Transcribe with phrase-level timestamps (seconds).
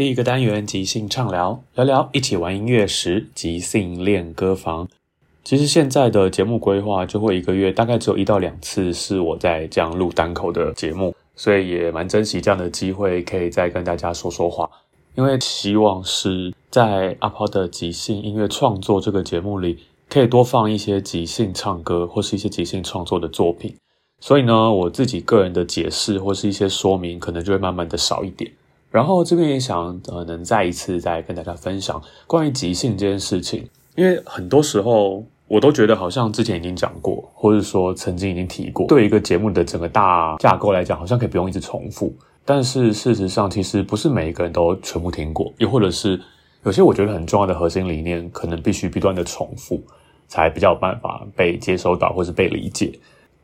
[0.00, 4.88] 第一个单元即兴畅聊，聊聊一起玩音乐时即兴练歌房。
[5.44, 14.70] 其实现在的节目规划就会一个月大概只有一到两次是我在这样录单口的节目，所以也蛮珍惜这样的机会，可以再跟大家说说话。
[15.16, 23.76] 因为希望是在阿抛的即兴音乐创作这个节目里，可以多放一些即兴唱歌或是一些即兴创作的作品。
[24.18, 28.50] 所以呢，我自己个人的解释或是一些说明，可能就会慢慢的少一点。
[28.90, 42.12] 然后这边也想呃，能再一次再跟大家分享关于即兴这件事情，因为很多时候我都觉得好像之前已经讲过，或者说曾经已经提过，对一个节目的整个大架构来讲，好像可以不用一直重复。
[42.44, 46.20] 但是事实上，其实不是每一个人都全部听过，又或者是
[46.64, 49.80] 有些我觉得很重要的核心理念，可能必须不断的重复，
[50.26, 52.98] 才比较有办法被接收到或是被理解。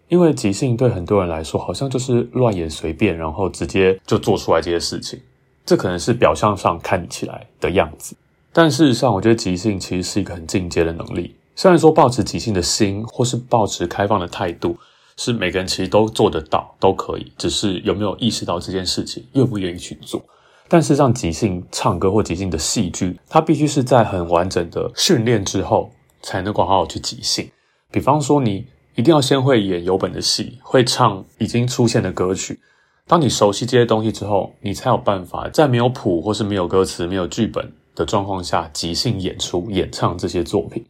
[0.08, 5.20] 因为即兴对很多人来说，好像就是乱演随便，然后直接就做出来这些事情。
[5.66, 8.14] 这可能是表象上看起来的样子，
[8.52, 11.34] 但事实上，我觉得即兴其实是一个很进阶的能力。
[11.56, 14.78] 虽然说抱持即兴的心，或是抱持开放的态度，
[15.16, 20.22] 是每个人其实都做得到，都可以，只是有没有意识到这件事情，愿不愿意去做。
[20.68, 25.90] 但事实上，即兴唱歌或即兴的戏剧，它必须是在很完整的训练之后，
[26.22, 27.50] 才能够好好去即兴。
[27.90, 32.60] 比方说，你一定要先会演有本的戏，会唱已经出现的歌曲。
[33.08, 40.84] 当你熟悉这些东西之后，你才有办法在没有谱或是没有歌词、没有剧本的状况下即兴演出、演唱这些作品。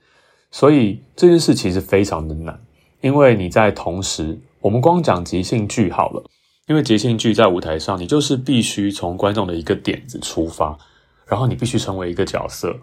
[0.50, 2.58] 所以这件事其实非常的难，
[3.02, 6.24] 因为你在同时，我们光讲即兴剧好了，
[6.66, 10.78] 因为即兴剧在舞台上，你就是必须从观众的一个点子出发，
[11.26, 12.74] 然后你必须成为一个角色。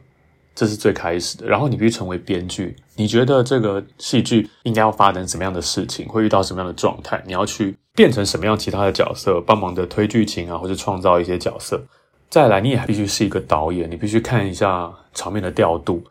[0.53, 2.75] 这是最开始的，然后你必须成为编剧。
[2.95, 7.23] 你觉得这个戏剧应该要发生什么样的事情，会遇到什么样的状态？
[7.25, 11.81] 你要去变成什么样其他的角色，帮忙的推剧情啊，或者创造一些角色。
[12.29, 16.03] 再来，你也必须是一个导演，你必须看一下场面的调度，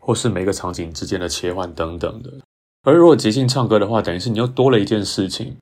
[0.00, 2.32] 或是每个场景之间的切换等等的。
[2.82, 5.56] 而如果即兴唱歌的话，等于是你又多了一件事情。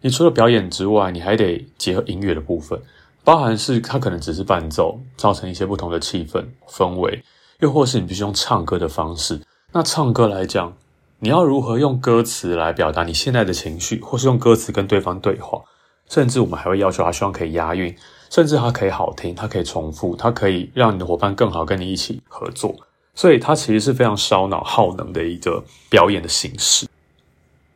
[0.00, 2.80] 你除了表演之外，你还得结合音乐的部分，
[3.22, 7.22] 包含是它可能只是伴奏，造成一些不同的气氛氛围。
[7.60, 9.40] 又或是你必须用唱歌的方式，
[9.72, 10.76] 那唱歌来讲，
[11.24, 15.62] 你要如何用歌词来表达你现在的情绪，或是用歌词跟对方对话，
[16.08, 17.94] 甚至我们还会要求他希望可以押韵，
[18.28, 22.74] 甚至它可以好听，它可以重复，它可以让你的伙伴更好跟你一起合作，
[23.14, 26.88] 所以它其实是非常烧脑耗能的一个表演的形式。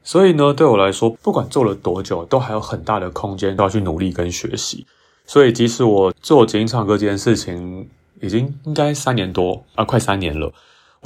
[0.02, 4.84] 所以呢，对我来说，不管做了多久，都还有很大的空间都要去努力跟学习。
[5.24, 7.88] 所以即使我做即兴唱歌这件事情，
[8.20, 10.52] 已经应该三年多啊，快三年了，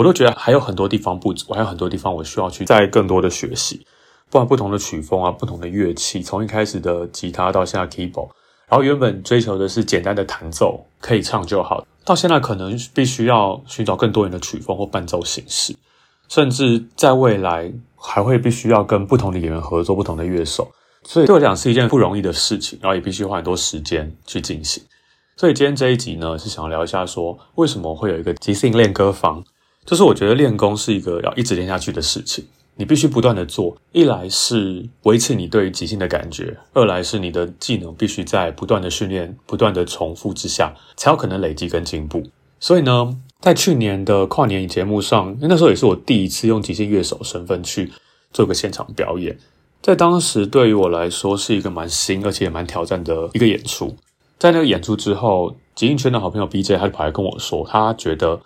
[0.01, 3.87] 我都觉得还有很多地方不足，还有很多地方我需要去再更多的学习。
[4.31, 8.31] 不管不同的曲风啊，不同的乐器，从一开始的吉他到现在 keyboard，
[8.67, 15.77] 然后原本追求的是简单的弹奏，可以唱就好，到现在可能必须要寻找更多元的曲风或伴奏形式，
[16.31, 20.67] 甚至在未来还会必须要跟不同的演员合作，不同的乐手，
[21.03, 24.83] 所以对我讲是一件不容易的事情，然后也必须花很多时间去进行。
[25.37, 29.45] 所以今天这一集呢，是想聊一下说，为什么会有一个即兴练歌房？
[29.91, 32.45] 就是我觉得练功是一个要一直练下去的事情，
[32.77, 33.77] 你必须不断的做。
[33.91, 42.23] 一来是维持你对于即兴的感觉，二来是你的技能必须在不断的训练、不断的重复之下，才有可能累积跟进步。
[42.61, 47.91] 所以呢，在去年的跨年节目上，那时候也是我第一次用即兴乐手身份去
[48.33, 49.37] 做个现场表演，
[49.83, 53.97] 在当时对于我来说是一个蛮新而且也蛮挑战的一个演出。
[54.39, 58.41] 在那个演出之后，即兴圈的好朋友 BJ 他就跑来跟我说，他觉得，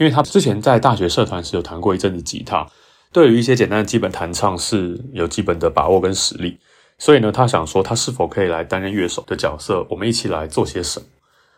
[0.00, 2.66] 因为他之前在大学社团时有弹过一阵子吉他，
[3.12, 6.58] 对于一些简单的基本弹唱是有基本的把握跟实力，
[6.96, 11.06] 所以呢，他想说他是否可以来担任乐手的角色，我们一起来做些什么。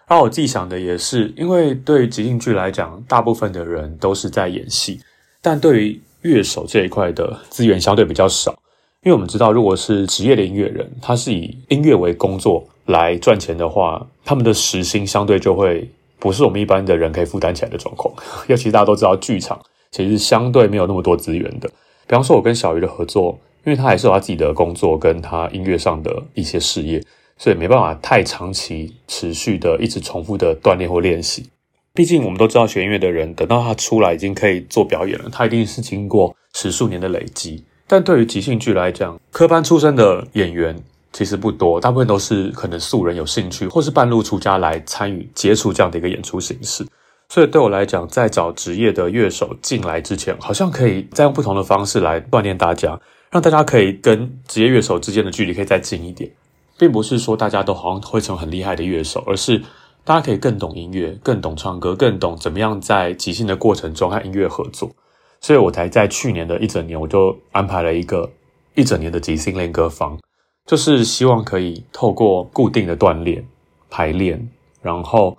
[0.08, 5.00] 而我自己想的也是，因为对于即兴剧来讲，大部分的人都是在演戏，
[5.40, 8.50] 但对于乐手这一块的资源相对比较少，
[9.04, 12.68] 因为我们知道，如果是职业的音乐人，他是以音乐为工作。
[12.86, 15.88] 来赚钱的话，他们的时薪相对就会
[16.22, 18.14] 不是我们一般的人可以负担起来的状况。
[18.46, 19.60] 尤其大家都知道，剧场
[19.90, 21.69] 其实相对没有那么多资源的。
[22.06, 27.02] 比方说，我跟小鱼的合作，因为他还是有他自己的工作跟他音乐上的一些事业，
[27.36, 31.50] 所以没办法太长期持续的一直重复的锻炼或练习。
[31.92, 37.64] 毕竟我们都知道，学音乐的人等到他出来已经可以做表演了，他一定是经过十数年的累积。
[37.88, 40.76] 但对于即兴剧来讲，科班出身的演员。
[41.12, 46.87] 其实不多，大部分都是可能素人有兴趣，或是半路出家来参与接触这样的一个演出形式。
[47.29, 53.00] 所以对我来讲，在找职业的乐手进来之前，好像可以再用不同的方式来锻炼大家，
[53.31, 56.31] 让大家可以跟职业乐手之间的距离可以再近一点，
[56.79, 59.62] 并不是说大家都好像会成很厉害的乐手，而是
[60.05, 64.91] 大家可以更懂音乐，更懂唱歌，更懂怎么样在即兴的过程中和音乐合作。
[65.41, 68.31] 所以我才在去年的一整年，我就安排了一个
[68.75, 70.19] 一整年的即兴练歌房。
[70.64, 73.44] 就是希望可以透过固定的锻炼、
[73.91, 74.49] 排练，
[74.81, 75.37] 然后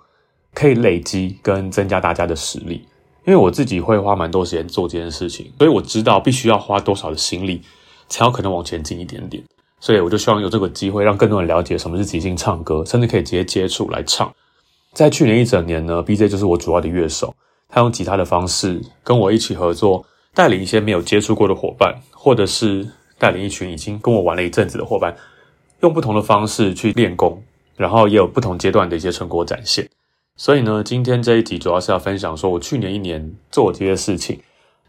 [0.52, 2.86] 可以累积跟增加大家的实力。
[3.26, 7.62] 因为我自己会花蛮多时间做这件事情，所以我知道必须要花多少的心力，
[8.06, 9.42] 才有可能往前进一点点。
[9.80, 14.30] 所以我就希望有这个机会，让更多人了解什么是即兴唱歌，甚至可以直接接触来唱。
[14.92, 17.34] 在去年一整年呢，BJ 就是我主要的乐手，
[17.70, 20.04] 他用吉他的方式跟我一起合作，
[20.34, 22.86] 带领一些没有接触过的伙伴，或者是。
[23.24, 25.16] 带领一群已经跟我玩了一阵子的伙伴，
[25.80, 27.42] 用不同的方式去练功，
[27.74, 29.88] 然后也有不同阶段的一些成果展现。
[30.36, 34.38] 所以呢，今天这一集主要是要分享说我去年一年做这些事情。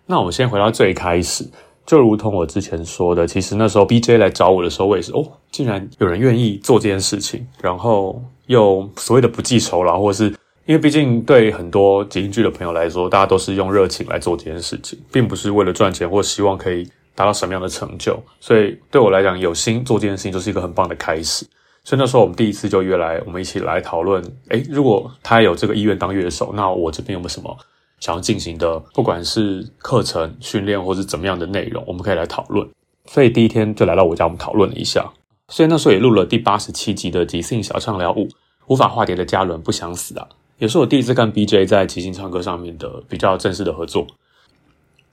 [0.05, 1.49] 那我们先回到最开始，
[1.85, 10.25] 就如同我之前说的，其实那时候 BJ 来找我的时候，我也是哦，竟然有人愿意做这件事情，然后又所谓的不计酬劳，或是
[10.65, 16.85] 因为毕竟对很多即兴剧的朋友来说，大家都是用热情来做这件事情，并不是为了赚钱或希望可以。
[17.15, 18.21] 达到什么样的成就？
[18.39, 21.47] 所以对我来讲，有心做这件事情就是一个很棒的开始。
[21.83, 24.21] 所以那时候我们第一次就约来，我们一起来讨论。
[24.49, 27.55] 诶，如果他有这个意愿当乐手，那我这边有没有什么
[27.99, 28.79] 想要进行的？
[28.93, 32.67] 不管是课程训练，或是怎么样的内容，我们可以来讨论。
[33.05, 35.07] 所以第一天就来到我家，我们讨论了一下。
[35.49, 38.27] 所以那时候也录了第八十七集的即兴小唱聊五，
[38.65, 40.27] 无法化蝶的嘉伦不想死啊，
[40.57, 44.07] 也是我第一次跟 BJ 在即兴唱歌上面的比较正式的合作。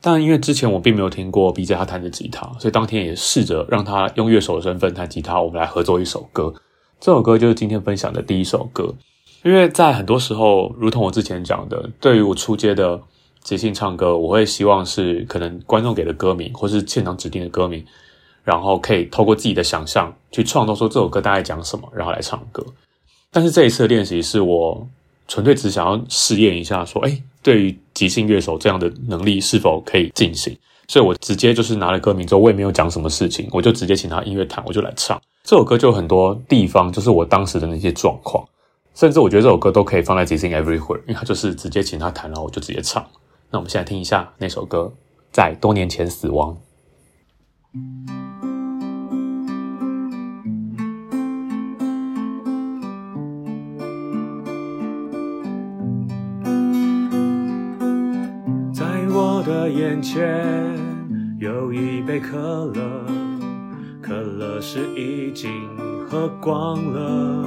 [0.05, 6.53] 但因为之前我并没有听过 BJ 他弹的吉他，所以当天也试着让他用乐手的身份弹吉他，我们来合作一首歌。
[6.99, 8.93] 这首歌就是今天分享的第一首歌。
[9.45, 13.01] 因为在很多时候，如同我之前讲的，对于我出街的
[13.45, 17.85] 即兴唱歌，我会希望是可能观众给的歌名，或是现场指定的歌名，
[18.43, 22.65] 然后可以透过自己的想象去创作，说这首歌大概讲什么，然后来唱歌。
[23.31, 24.89] 但是这一次的练习是我
[25.29, 27.23] 纯粹只想要试验一下，说，哎。
[27.43, 30.57] 对于即兴乐手这样的能力是否可以进行？
[30.89, 35.21] 所以我直接就是拿了歌名之后，我也没有讲什么事情，我就直接请他音乐弹，我就来唱。
[35.45, 38.45] 这首歌就有很多地方，就是我当时的那些状况，
[38.95, 43.05] 甚至我觉得这首歌都可以放在即兴 Everywhere，因为他就是直接请他弹，然后我就直接唱。
[43.51, 44.93] 那我们现在听一下那首歌，
[45.31, 46.57] 在多年前死亡。
[59.63, 60.77] 的眼前
[61.39, 63.07] 有一杯可乐，
[64.03, 65.53] 可乐是已经
[66.09, 67.47] 喝光了。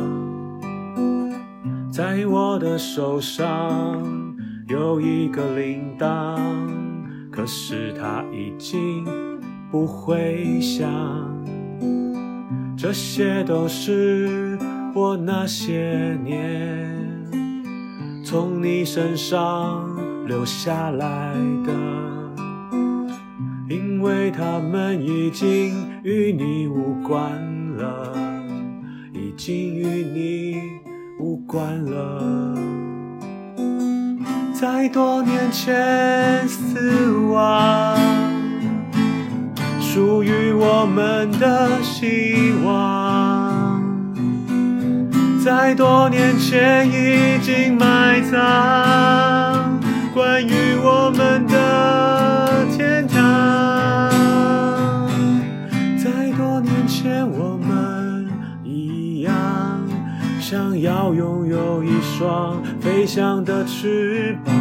[1.91, 4.01] 在我的手上
[4.69, 6.39] 有一个铃铛，
[7.29, 9.05] 可是它已经
[9.69, 10.89] 不会响。
[12.77, 14.57] 这些都是
[14.93, 16.97] 我那些年
[18.23, 19.93] 从你身上
[20.25, 21.33] 留下来
[21.65, 21.73] 的。
[23.67, 27.31] 因为他们已经与你无关
[27.77, 28.13] 了，
[29.11, 30.61] 已经与你
[31.19, 32.55] 无关了。
[34.53, 37.97] 在多年前死亡，
[39.81, 43.81] 属于我们的希望，
[45.43, 49.54] 在多年前已经埋葬，
[50.15, 54.09] 关于我们的天堂，
[55.97, 58.25] 在多年前我们
[58.63, 59.33] 一样，
[60.39, 64.55] 想要拥有一双飞翔的翅膀。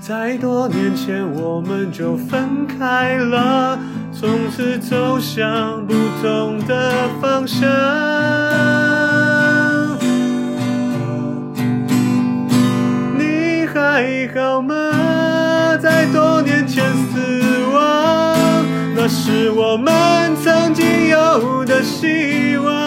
[0.00, 3.78] 在多年前我们就分开了，
[4.10, 9.05] 从此走向不同的方向。
[13.96, 14.74] 还好吗？
[15.80, 17.18] 在多年前死
[17.72, 18.36] 亡，
[18.94, 22.85] 那是我们曾经有的希望。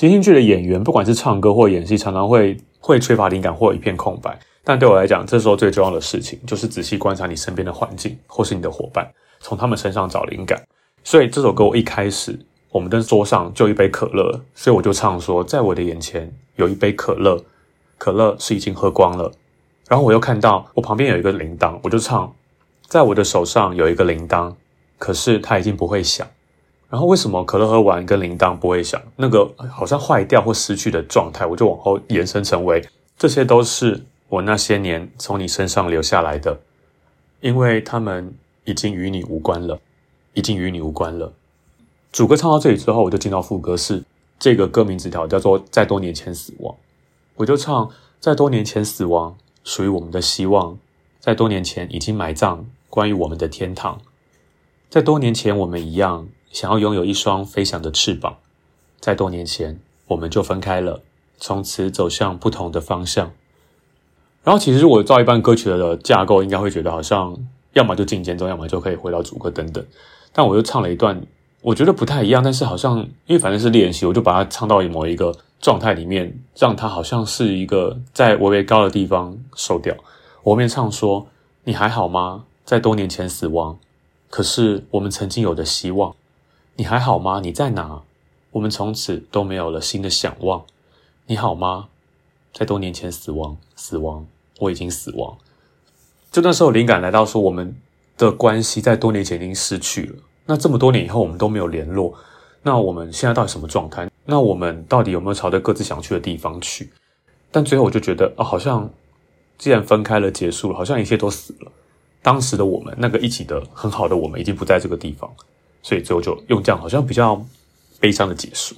[0.00, 4.40] 即兴剧的演员，不管是唱歌或演戏，常常会会缺乏灵感或一片空白。
[4.64, 9.06] 但对我来讲，这时候最重要的事情就是仔细观察你身边的环境，或是你的伙伴，
[9.40, 10.58] 从他们身上找灵感。
[11.04, 12.38] 所以这首歌我一开始，
[12.70, 17.38] 我们的桌上就一杯可乐，所以我就唱说，在我的眼前有一杯可乐，
[17.98, 19.30] 可乐是已经喝光了。
[19.86, 22.34] 然后我又看到我旁边有一个铃铛，我就唱，
[22.86, 24.54] 在我的手上有一个铃铛，
[24.96, 26.26] 可是它已经不会响。
[26.90, 29.00] 然后为什么可乐喝完跟铃铛不会响？
[29.14, 32.84] 那个好像坏掉或失去的状态，我就往后延伸成为，
[33.16, 36.58] 这些都是我那些年从你身上留下来的，
[37.40, 39.78] 因为他们已经与你无关了，
[40.34, 41.32] 已经与你无关了。
[42.10, 44.02] 主歌唱到这里之后，我就进到副歌，是
[44.40, 46.74] 这个歌名纸条叫做“在多年前死亡”，
[47.36, 50.76] 我就唱“在多年前死亡，属于我们的希望，
[51.20, 54.00] 在多年前已经埋葬关于我们的天堂，
[54.88, 58.36] 在多年前我们一样。”想要拥有一双飞翔的翅膀，
[58.98, 61.00] 在多年前我们就分开了，
[61.38, 63.30] 从此走向不同的方向。
[64.42, 67.36] 然后，其实我照一般歌曲的架构，应该会觉得好像
[67.74, 69.84] 要么就进间奏，要么就可以回到主歌等等。
[70.32, 71.20] 但我又唱了一段，
[71.60, 79.94] 我觉得不太一样，但是好像因为反正是练习，我就把它唱到某一个状态里面，让它好像是一个在微微高的地方收掉。
[80.42, 81.26] 我后面唱说
[81.64, 82.44] ：“你还好吗？
[82.64, 83.78] 在多年前死亡，
[84.30, 86.14] 可是我们曾经有的希望。”
[86.80, 87.40] 你还好吗？
[87.44, 88.00] 你在哪？
[88.52, 90.64] 我们从此都没有了新的想望。
[91.26, 91.88] 你好吗？
[92.54, 94.26] 在多年前死亡，死亡，
[94.60, 95.36] 我已经死亡。
[96.32, 97.76] 就那时候灵感来到，说我们
[98.16, 100.14] 的关系在多年前已经失去了。
[100.46, 102.14] 那这么多年以后，我们都没有联络。
[102.62, 104.10] 那我们现在到底什么状态？
[104.24, 106.90] 那我们到底有没有朝着各自想去的地方去？
[107.50, 108.88] 但最后我就觉得，哦，好像
[109.58, 111.70] 既然分开了，结束了，好像一切都死了。
[112.22, 115.30] 当时的我们，那个一起的很好的我们，已经不在这个地方。
[115.82, 117.44] 所以最后就用这样好像比较
[117.98, 118.74] 悲伤的结束，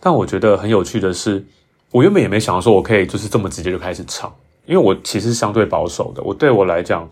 [0.00, 1.44] 但我觉得很有趣的是，
[1.90, 4.34] 我原本也没想到说我可以就是这么直接就开始唱，
[4.66, 6.22] 因为我其实相对保守的。
[6.22, 7.10] 我对我来讲，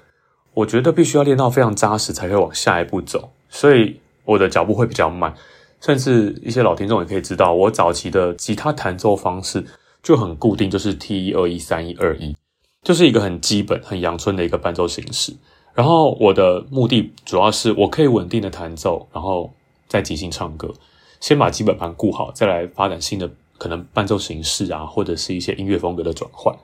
[0.55, 5.35] 我觉得必须要练到非常扎实才可以往下一步走，所以我的脚步会比较慢。
[5.81, 9.65] 甚至一些老听众也可以知道，我早期的吉他弹奏方式
[10.03, 12.35] 就很固定，就是 T 一二一三一二一，
[12.83, 15.35] 就是一个很基本、很阳春的一个伴奏形式。
[15.77, 19.53] 然后我的目的主要是我可以稳定的弹奏，然后
[19.87, 20.73] 再即兴唱歌，
[21.21, 26.57] 先把基本盘顾好，再来发展新的可能伴奏形式啊，或者是一些音乐风格的转换。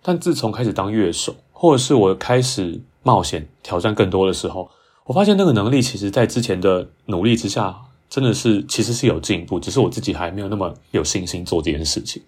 [0.00, 4.70] 但自从开始当乐手，或者是我开始冒险挑战更多的时候，
[5.06, 7.76] 我发现那个能力其实在之前的努力之下，
[8.08, 12.22] 真的是其实是有进步，只是我自己还没有那么有信心做这件事情。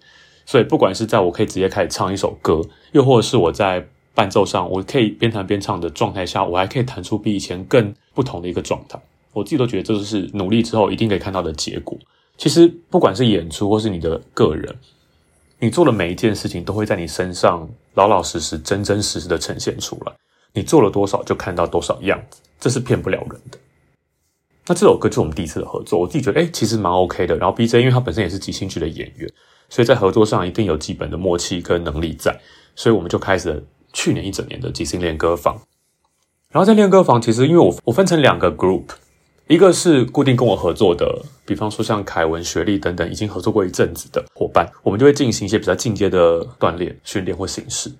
[0.45, 2.59] 所以不管是在我可以直接开始唱一首歌，
[2.91, 8.99] 又或者是我在伴奏上，我可以边弹边唱的状态下，我还可以弹出比以前更不同的一个状态。
[9.31, 11.97] 我自己都觉得这就是努力之后一定可以看到的结果。
[12.37, 14.75] 其实不管是演出或是你的个人，
[15.59, 20.13] 你做的每一件事情都会在你身上老老实实、真真实实的呈现出来。
[20.53, 23.57] 你做了多少，就看到多少样子，这是骗不了人的。
[24.65, 27.35] 那这首歌就是我们第一次的合作，我自己觉得诶其实蛮 OK 的。
[27.37, 29.31] 然后 BJ 因为他本身也是即兴剧的演员，
[29.69, 32.35] 所以在合作上一定有基本的默契跟能力在。
[32.75, 33.61] 所以我们就开始了
[33.93, 35.59] 去年一整年的即兴练歌房。
[36.51, 38.85] 然后在练歌房，其实因为我我分成两个 group，
[39.47, 47.91] 一个是固定跟我合作的，比方说像凯文、学历等等已经合作过一阵子的伙伴，我们就会进行一些比较进阶的锻炼、训练或形式。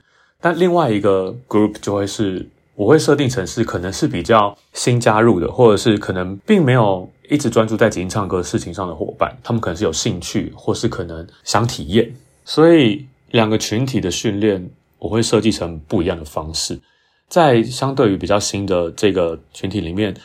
[0.41, 12.11] 但另外一个 group 就会是我会设定成是可能是比较新加入的，或者是可能并没有一直专注在即兴唱歌事情上的伙伴，他们可能是有兴趣，或是可能想体验，
[12.45, 16.79] 所以两个群体的训练我会设计成不一样的方式。
[17.27, 20.15] 在相对于比较新的这个群体里面。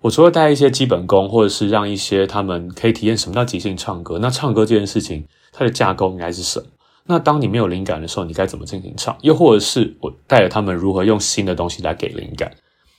[0.00, 4.18] 我除了带一些基本功，或者是让一些他们可以体验什么叫即兴唱歌。
[4.18, 6.66] 那唱歌这件事情，它的架构应该是什么？
[7.06, 9.16] 那当你没有灵感的时候，你该怎么进行唱？
[9.22, 12.52] 又或者是我带着他们如何用新的东西来给灵感？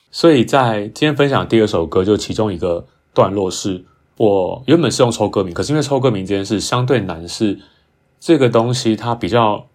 [0.10, 3.86] 所以在今天分享的第二首歌，就其中一个段落是
[4.18, 7.60] 我原本是用抽歌名，可是因为抽歌名这件事相对难，是
[8.20, 9.68] 这个东西它比较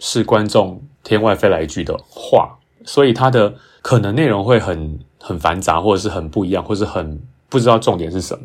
[0.00, 4.98] 是观众天外飞来一句的话，所以它的可能内容会很。
[5.26, 7.18] 很繁杂，或者是很不一样，或者是很
[7.48, 8.44] 不知道重点是什么，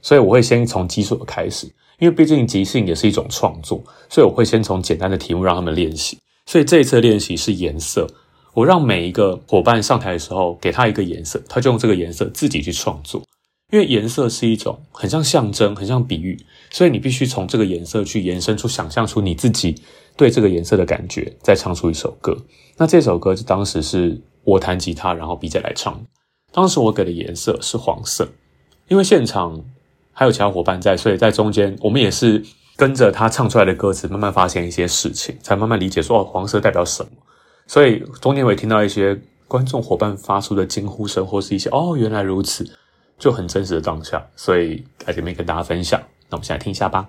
[0.00, 1.66] 所以我会先从基础的开始，
[1.98, 6.16] 因为毕竟即兴也是一种创作，所以我会先从简单的题目让他们练习。
[6.46, 8.06] 所以这一次练习是颜色，
[8.52, 13.20] 我让每一个伙伴上台的时候给他一个颜色，他就用这个颜色自己去创作，
[13.74, 16.38] 因为颜色是一种很像象征，很像比喻，
[16.70, 19.82] 所以你必须从这个颜色去延伸出、想象出你自己
[20.16, 22.36] 对这个颜色的感觉，再唱出一首歌。
[22.76, 24.20] 那这首歌就当时是。
[24.46, 25.98] 我弹吉他，然后 BJ 来唱。
[26.52, 28.28] 当时我给的颜色是黄色，
[28.88, 29.64] 因为现场
[30.12, 32.44] 还有其他伙伴在，所以在中间我们也是
[32.76, 37.10] 跟着他唱出来的歌词，慢慢发现一些事情，才慢慢理解说哦，黄色代表什么。
[37.66, 42.68] 所以中间我也听到一些观众伙伴发出的惊呼声，或是一些哦，原来如此，
[43.18, 46.00] 就很真实的当下，所以在这边跟大家分享。
[46.28, 47.08] 那我们现在听一下吧。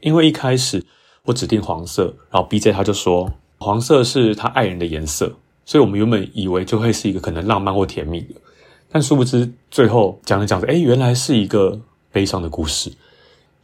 [0.00, 0.84] 因为一开始
[1.24, 3.28] 我指定黄色，然后 BJ 他就说
[3.58, 8.34] 黄色是他爱人的颜色，所以我们原本以为就会是一个可能浪漫或甜蜜的，
[8.88, 11.80] 但殊不知最后讲着讲着，哎，原来是一个
[12.12, 12.92] 悲伤的故事。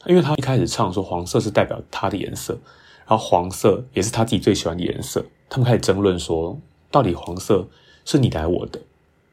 [0.06, 2.58] 因为他一开始唱说黄色是代表他的颜色，
[3.06, 5.24] 然后黄色也是他自己最喜欢的颜色。
[5.48, 6.58] 他们开始争论说，
[6.90, 7.68] 到底黄色
[8.04, 8.80] 是你的还是我的？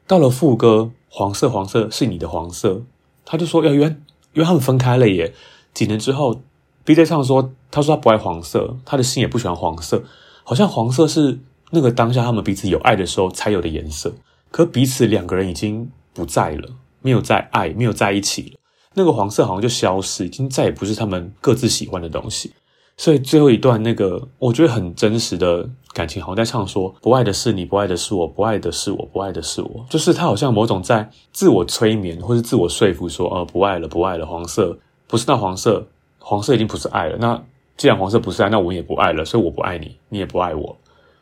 [0.06, 2.82] 到了副歌，黄色黄色是你的黄色，
[3.24, 4.04] 他就说要原
[4.34, 5.32] 因为他们分开了耶。
[5.72, 6.40] 几年之后
[6.84, 10.02] ，BJ 唱说，他说他不爱黄色，他的心也不喜欢黄色，
[10.44, 11.38] 好像黄色是
[11.70, 14.12] 那个当下他们彼此有爱的时候才有的颜色，
[14.50, 16.68] 可彼此两个人已经不在了，
[17.00, 18.59] 没有再爱，没有在一起了，
[18.94, 22.52] 那个黄色好像就消失，已经再也不是他们各自喜欢的东西。
[22.96, 34.78] 所以最后一段那个我觉得很真实的感情，好像在唱说，不爱的是你，不爱的是我，不爱的是我，不爱的是我，就是他好像某种在自我催眠或是自我说服说，呃，不爱了，不爱了，黄色。
[35.06, 35.88] 不是那黄色，
[36.20, 37.16] 黄色已经不是爱了。
[37.18, 37.42] 那
[37.76, 39.24] 既然黄色不是爱，那我也不爱了。
[39.24, 40.76] 所以我不爱你，你也不爱我，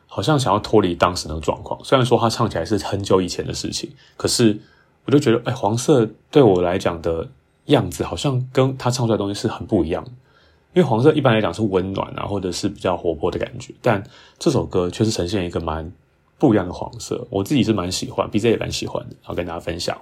[0.05, 1.79] 好像想要脱离当时那个状况。
[1.83, 4.59] 虽然说他唱起来是很久以前的事情，可是
[5.05, 7.27] 我就觉得，哎，黄色对我来讲的
[7.69, 10.11] 样子，好像跟他唱出来的东西是很不一样的。
[10.73, 14.03] 因为黄色一般来讲是温暖啊，或者是比较活泼的感觉，但
[14.37, 15.91] 这首歌却是呈现一个蛮
[16.37, 17.25] 不一样的黄色。
[17.29, 19.97] 我自己是蛮喜欢，BJ 也蛮喜欢的，然后跟大家分享。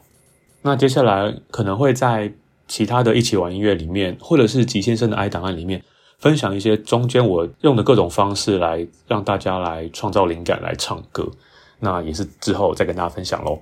[0.61, 2.33] 那接下来可能会在。
[2.69, 5.81] 其他的一起玩音乐里面，或者是吉先生的 I 档案里面，
[6.19, 11.31] 分享一些中间我用的各种方式来让大家来创造灵感来唱歌，
[11.79, 13.61] 那也是之后再跟大家分享喽。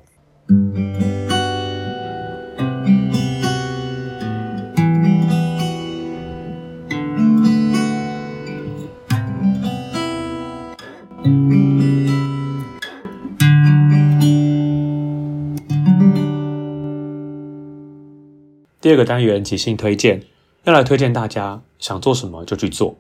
[18.86, 20.22] 第二个单元即兴推荐，
[20.66, 22.96] 要来推荐大家想做什么就去做，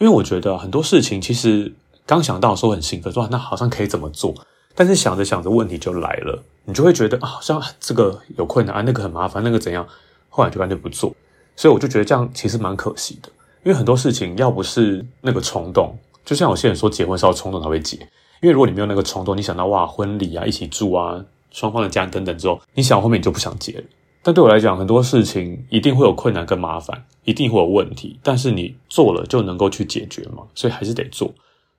[0.00, 1.72] 因为我觉得很多事情其实
[2.04, 4.34] 刚想到的时候很兴奋，说那好像可以怎么做，
[4.74, 9.86] 但是想着想着问题就来了，你就会觉得啊，好像这个有困难啊，那个很麻烦，那个怎样，
[10.28, 11.14] 后来就干脆不做。
[11.54, 13.28] 所以我就觉得这样其实蛮可惜的，
[13.62, 17.96] 因为很多事情要不是那个冲动，就像有些人说结婚是要冲动才会结，
[18.40, 23.84] 因为如果你没有那个冲动，你想到哇婚礼啊，一起住啊，双方的家等等之后，你想后面你就不想结了。
[24.28, 28.20] 但对我来讲，很多事情一定会有困难跟麻烦，一定会有问题。
[28.22, 31.32] 但是你做了就能够去解决嘛，所以还是得做。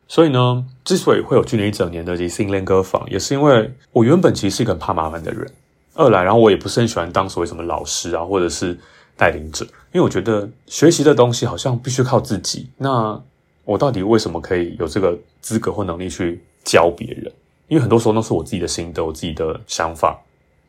[0.07, 5.47] 所以呢，之所以会有去年一整年的即兴练歌房，也是因为我原本其实是一个很怕麻烦的人。
[5.93, 8.75] 二来，然后我也不是很喜欢当所谓什么老师啊，或者是
[9.15, 12.67] 带领者，因为我觉得学习的东西好像必须靠自己。
[12.77, 13.21] 那
[13.63, 17.31] 我到底为什么可以有这个资格或能力去教别人？
[17.67, 20.19] 因为很多时候都是我自己的心得，我自己的想法，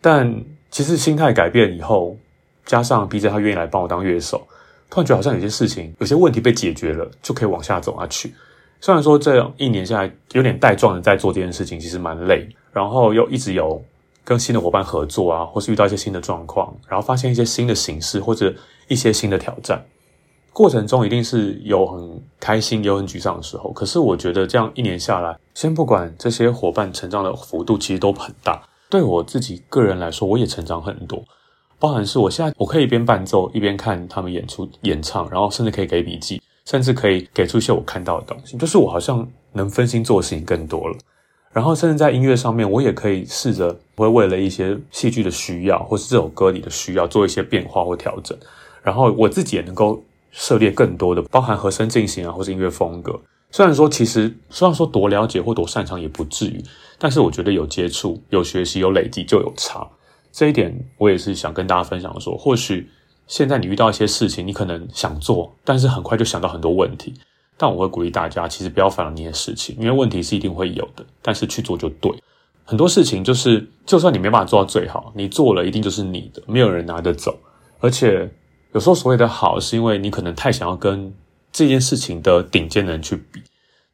[0.02, 0.44] 但。
[0.70, 2.16] 其实心态改变以后，
[2.64, 4.46] 加上 BJ 他愿意来帮我当乐手，
[4.88, 8.32] 突然觉得好像有些事情、有些问题被解决了，就可以往下走下去。
[8.80, 13.82] 虽然说这样一年下来有点带状的在做这件事情，其实蛮累，然后又一直有
[14.24, 18.54] 跟新的伙伴合作啊，或是遇到一些新的状况，然后发现一些新的形式或者
[18.88, 19.84] 一些新的挑战，
[20.52, 23.72] 过程中一定是有很开心、有很沮丧的时候。
[23.72, 28.62] 可是我觉得这样一年下来，先不管这些伙伴成长的幅度，其实都很大。
[28.90, 31.22] 对我自己个人来说，我也成长很多，
[31.78, 40.96] 包含是我现在我可以一边伴奏一边看他们演出演唱，然后甚至可以给笔记，甚至可以给出一些我看到的东西，就是我好像能分心做的事情更多了。
[41.52, 48.36] 然后甚至在音乐上面，我也可以试着会为了一些戏剧的需要，或是这首歌里的需要做一些变化或调整。
[48.82, 50.00] 然后我自己也能够
[50.30, 53.20] 涉猎更多的，包含和声进行啊，或是音乐风格。
[53.50, 56.62] 虽然说其实虽然说多了解或多擅长也不至于。
[57.02, 59.88] 但是我觉得有接触、有学习、有累积就有差，
[60.30, 62.90] 这一点我也是想跟大家分享说，或许
[63.26, 67.14] 现在你遇到一些事情，你可能想做，但是很快就想到很多问题。
[67.56, 72.12] 但我会鼓励大家，其实不要烦恼那些事情，因为问题是一定会有的，但是去做就对。
[72.64, 77.34] 很多事情就是，就算你没办法做到最好，你做了一定就是你的，没有人拿得走。
[77.78, 78.30] 而且
[78.74, 81.10] 有时候所谓的好，是因为你可能太想要跟
[81.52, 83.42] 这件事情的顶尖人去比，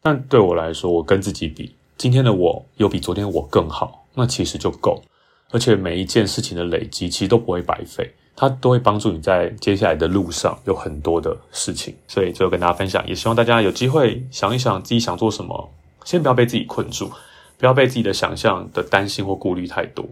[0.02, 1.74] 但对我来说，我跟自己比。
[1.96, 5.02] 今天的我有比昨天我更好，那其实就够。
[5.50, 11.94] 而且每一件事情的累积，其实都不会白费，它都会帮助你在接下来的路上有很多的事情。
[12.06, 15.72] 所以最后跟大家分享，也希望大家有机会想一想自己想做什么，
[16.04, 17.10] 先不要被自己困住，
[17.56, 20.04] 不要被自己的想象的担心或顾虑太多。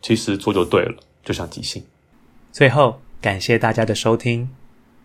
[0.00, 1.84] 其实做就对了，就像即兴。
[2.52, 4.48] 最后感谢大家的收听，